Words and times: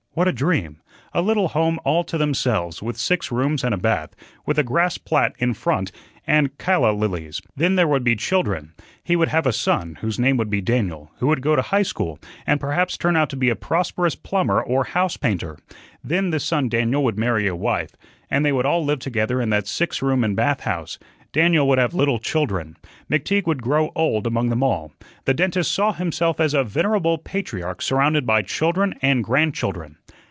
What 0.13 0.27
a 0.27 0.33
dream! 0.33 0.81
A 1.13 1.21
little 1.21 1.47
home 1.47 1.79
all 1.85 2.03
to 2.03 2.17
themselves, 2.17 2.83
with 2.83 2.97
six 2.97 3.31
rooms 3.31 3.63
and 3.63 3.73
a 3.73 3.77
bath, 3.77 4.09
with 4.45 4.59
a 4.59 4.61
grass 4.63 4.97
plat 4.97 5.31
in 5.39 5.53
front 5.53 5.89
and 6.27 6.57
calla 6.57 6.91
lilies. 6.91 7.41
Then 7.55 7.75
there 7.75 7.87
would 7.87 8.03
be 8.03 8.17
children. 8.17 8.73
He 9.01 9.15
would 9.15 9.29
have 9.29 9.47
a 9.47 9.53
son, 9.53 9.99
whose 10.01 10.19
name 10.19 10.35
would 10.35 10.49
be 10.49 10.59
Daniel, 10.59 11.13
who 11.19 11.27
would 11.27 11.41
go 11.41 11.55
to 11.55 11.61
High 11.61 11.83
School, 11.83 12.19
and 12.45 12.59
perhaps 12.59 12.97
turn 12.97 13.15
out 13.15 13.29
to 13.29 13.37
be 13.37 13.47
a 13.47 13.55
prosperous 13.55 14.15
plumber 14.15 14.59
or 14.61 14.83
house 14.83 15.15
painter. 15.15 15.57
Then 16.03 16.31
this 16.31 16.43
son 16.43 16.67
Daniel 16.67 17.05
would 17.05 17.17
marry 17.17 17.47
a 17.47 17.55
wife, 17.55 17.91
and 18.29 18.43
they 18.43 18.51
would 18.51 18.65
all 18.65 18.83
live 18.83 18.99
together 18.99 19.39
in 19.41 19.49
that 19.51 19.65
six 19.65 20.01
room 20.01 20.25
and 20.25 20.35
bath 20.35 20.59
house; 20.61 20.99
Daniel 21.33 21.65
would 21.65 21.77
have 21.77 21.93
little 21.93 22.19
children. 22.19 22.75
McTeague 23.09 23.47
would 23.47 23.61
grow 23.61 23.89
old 23.95 24.27
among 24.27 24.49
them 24.49 24.61
all. 24.61 24.91
The 25.23 25.33
dentist 25.33 25.71
saw 25.73 25.93
himself 25.93 26.41
as 26.41 26.53
a 26.53 26.65
venerable 26.65 27.17
patriarch 27.17 27.81
surrounded 27.81 28.25
by 28.25 28.41
children 28.41 28.95
and 29.01 29.23
grandchildren. 29.23 29.95